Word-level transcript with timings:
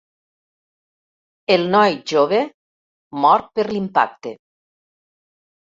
El 1.57 1.67
noi 1.77 1.95
jove 2.13 2.41
mor 3.27 3.47
per 3.59 3.71
l'impacte. 3.73 4.35